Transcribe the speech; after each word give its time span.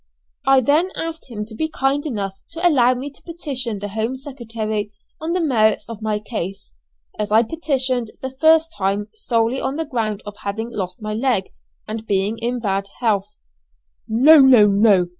I 0.47 0.61
then 0.61 0.89
asked 0.95 1.29
him 1.29 1.45
to 1.45 1.53
be 1.53 1.69
kind 1.69 2.07
enough 2.07 2.35
to 2.53 2.67
allow 2.67 2.95
me 2.95 3.11
to 3.11 3.21
petition 3.21 3.77
the 3.77 3.89
Home 3.89 4.17
Secretary 4.17 4.91
on 5.21 5.33
the 5.33 5.39
merits 5.39 5.87
of 5.87 6.01
my 6.01 6.17
case, 6.17 6.73
as 7.19 7.31
I 7.31 7.43
petitioned 7.43 8.09
the 8.19 8.31
first 8.39 8.73
time 8.75 9.09
solely 9.13 9.61
on 9.61 9.75
the 9.75 9.85
ground 9.85 10.23
of 10.25 10.37
having 10.37 10.71
lost 10.71 11.03
my 11.03 11.13
leg, 11.13 11.53
and 11.87 12.07
being 12.07 12.39
in 12.39 12.57
bad 12.57 12.87
health. 12.99 13.35
"No, 14.09 14.39
no, 14.39 14.65
no! 14.65 15.09